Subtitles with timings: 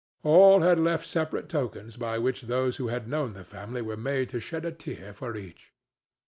[0.23, 4.29] All had left separate tokens by which those who had known the family were made
[4.29, 5.73] to shed a tear for each.